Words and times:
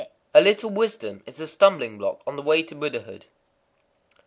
_A 0.33 0.41
little 0.41 0.71
wisdom 0.71 1.21
is 1.27 1.39
a 1.39 1.45
stumbling 1.45 1.99
block 1.99 2.23
on 2.25 2.35
the 2.35 2.41
way 2.41 2.63
to 2.63 2.73
Buddhahood. 2.73 3.27